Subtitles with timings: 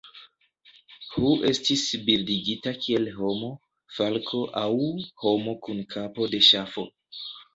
[1.09, 3.51] Hu estis bildigita kiel homo,
[3.97, 4.65] falko aŭ
[5.25, 6.87] homo kun kapo de ŝafo.